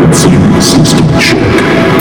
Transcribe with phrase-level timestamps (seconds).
[0.00, 1.99] Let's use system check.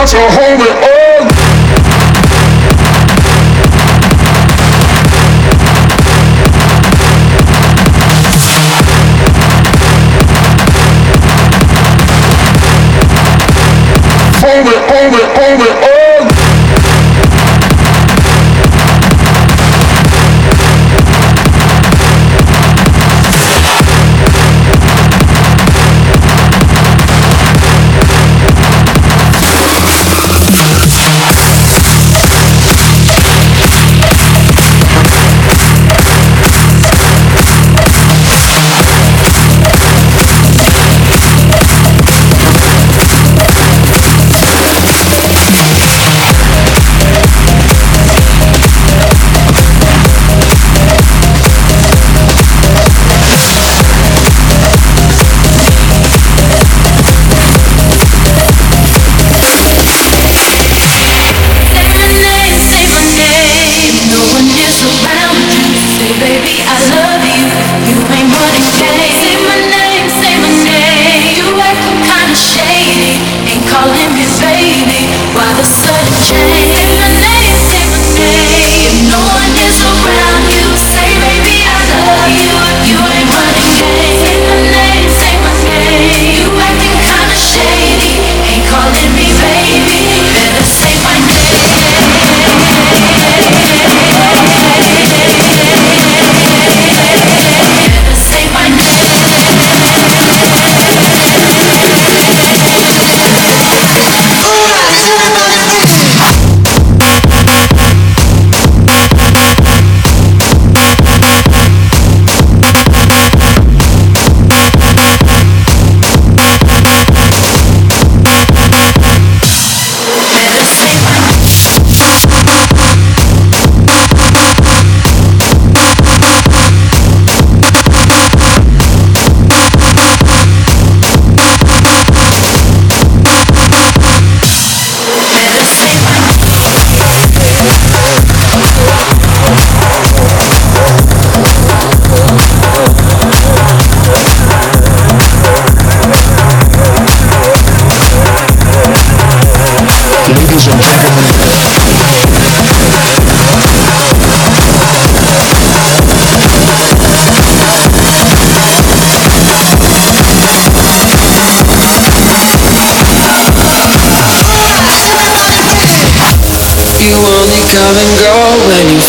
[0.00, 0.89] got a homie.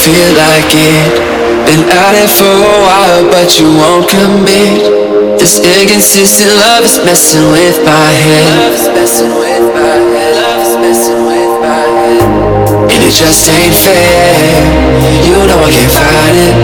[0.01, 1.13] feel like it.
[1.69, 4.81] Been at it for a while, but you won't commit.
[5.37, 8.65] This inconsistent love is messing with my head.
[8.65, 10.41] Love is messing with my head.
[10.41, 12.25] Love is messing with my head.
[12.89, 14.33] And it just ain't fair.
[15.21, 16.55] You know I can't fight it.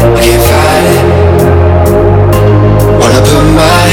[0.00, 1.04] I can't fight it.
[2.96, 3.83] Wanna put my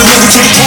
[0.00, 0.57] All I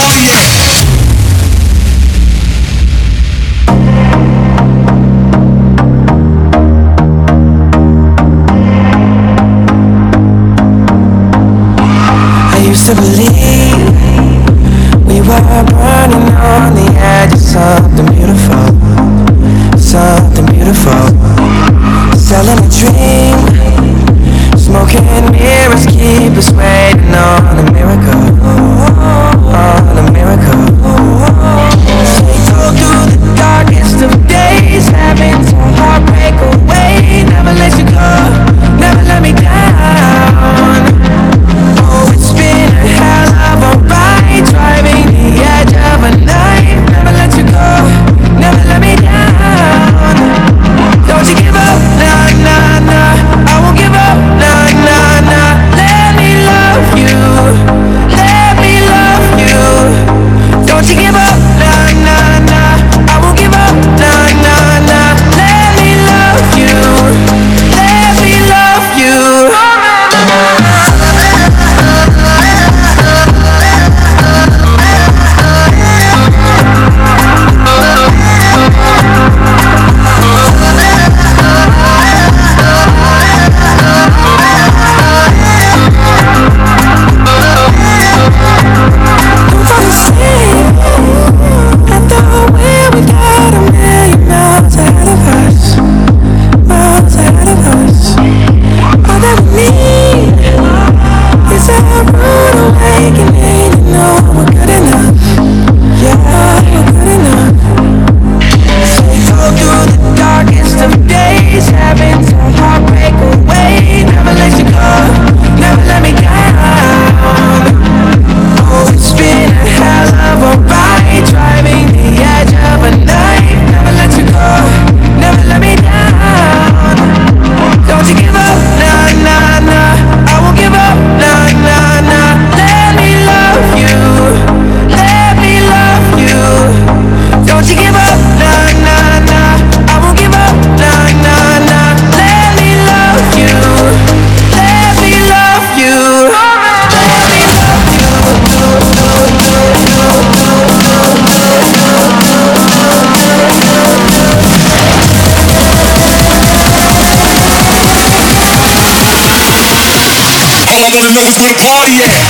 [160.82, 162.21] I wanna know is where the party at.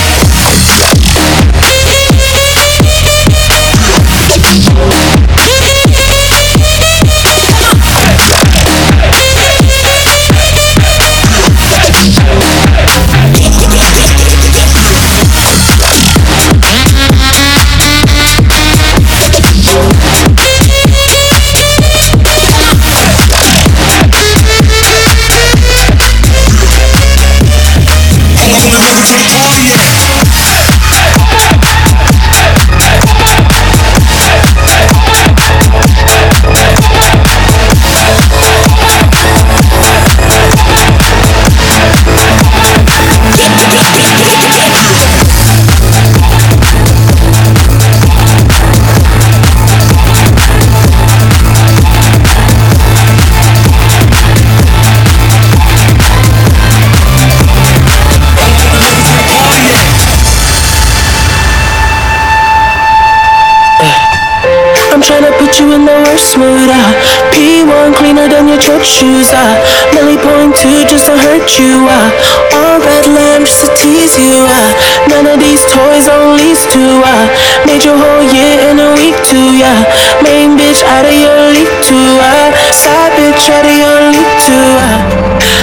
[70.51, 71.87] Two just to hurt you.
[71.87, 72.11] Uh.
[72.53, 74.43] All red lamb just to tease you.
[74.43, 74.71] Uh.
[75.07, 76.83] None of these toys on lease to.
[77.03, 77.25] Uh.
[77.65, 79.55] Made your whole year in a week too.
[79.55, 79.79] Yeah.
[80.21, 82.19] Main bitch out of your league too.
[82.19, 82.51] Uh.
[82.73, 84.69] Side bitch out of your league too.
[84.81, 85.21] Uh.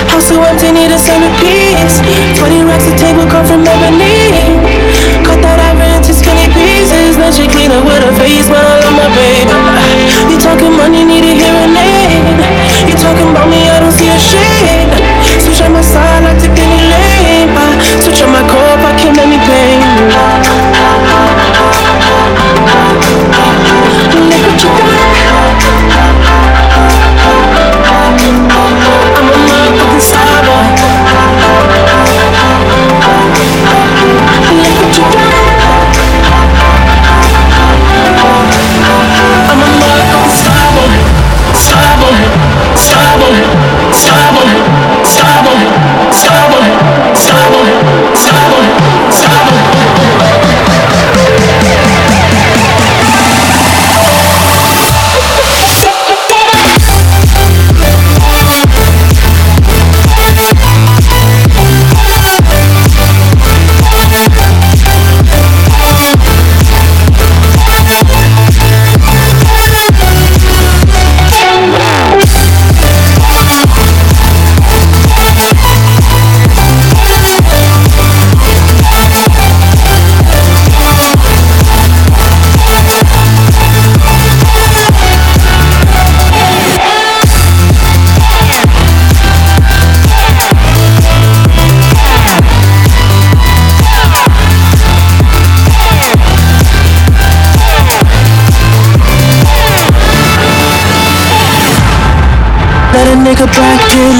[0.09, 2.01] House so empty, need a centerpiece.
[2.39, 4.57] 20 racks a table come from ebony.
[5.27, 7.19] Cut that iron into skinny pieces.
[7.19, 9.53] Now she clean up with her face, I love my baby.
[10.33, 12.89] You talking money, need a hearing aid.
[12.89, 14.78] You talking about me, I don't see a shade.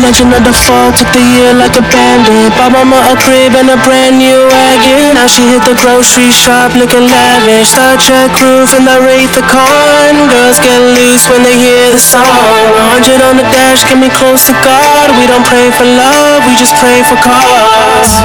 [0.09, 2.49] Legend of the fall, took the year like a bandit.
[2.57, 5.21] Bought mama a crib and a brand new wagon.
[5.21, 7.77] Now she hit the grocery shop looking lavish.
[7.77, 10.17] Star Trek roof and the Wraith the Khan.
[10.33, 12.25] Girls get loose when they hear the song.
[12.25, 15.13] 100 on the dash, get me close to God.
[15.21, 18.25] We don't pray for love, we just pray for cause.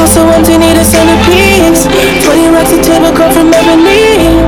[0.00, 1.84] House so empty, need a centerpiece.
[1.84, 4.40] 20 racks a table cut from ebony.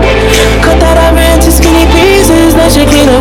[0.64, 2.56] Cut that I ran to skinny pieces.
[2.56, 3.20] Now she clean up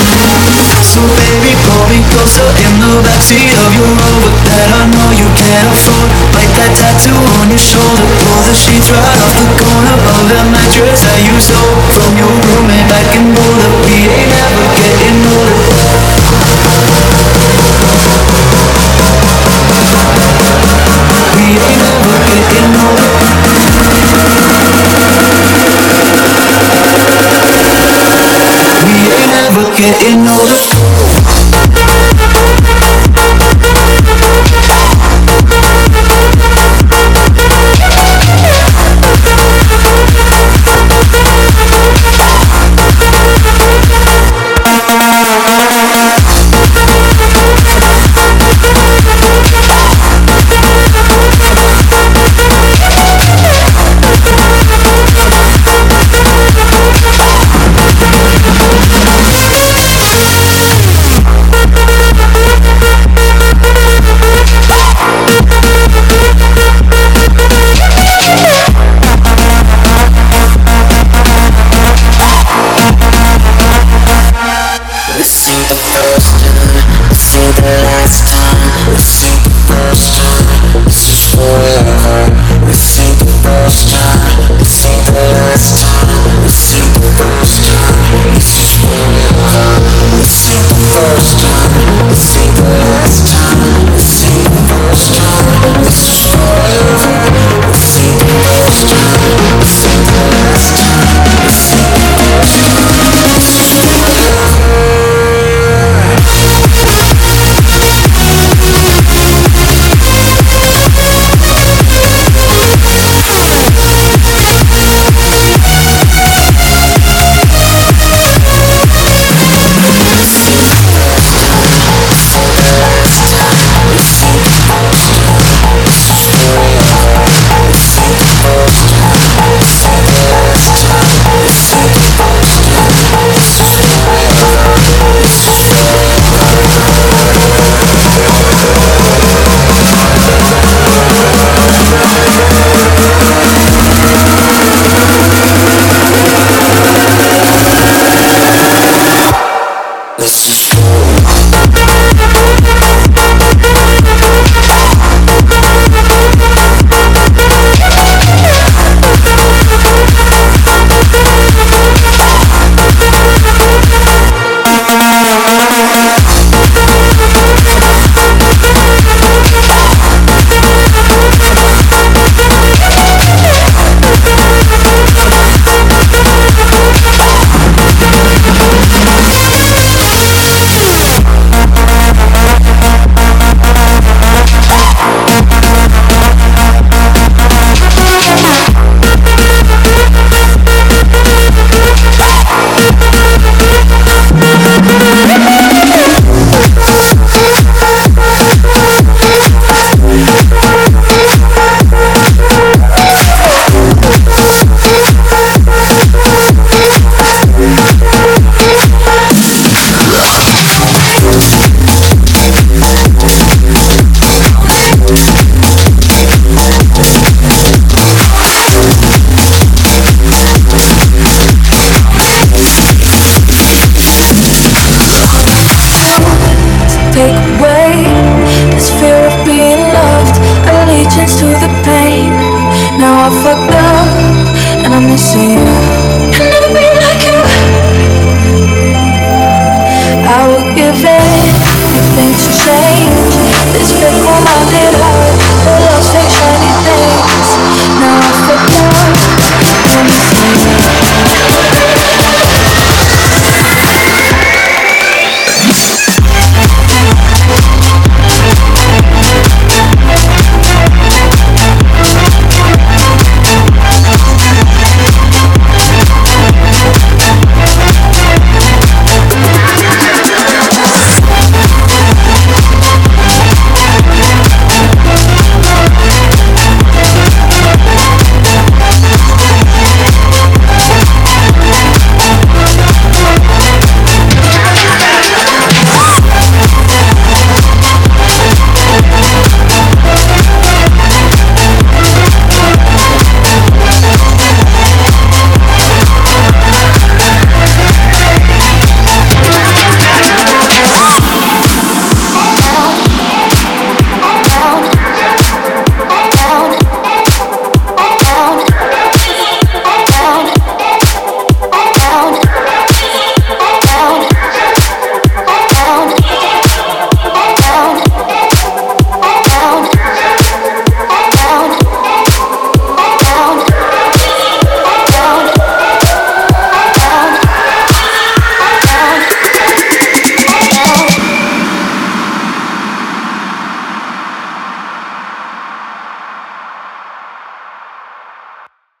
[0.91, 5.23] So baby, pull me closer in the backseat of your Rover that I know you
[5.39, 6.11] can't afford.
[6.35, 10.51] Bite that tattoo on your shoulder, pull the sheets right off the corner of that
[10.51, 12.30] mattress that you stole from your